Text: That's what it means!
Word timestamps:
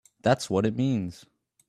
That's 0.23 0.49
what 0.49 0.65
it 0.65 0.75
means! 0.75 1.27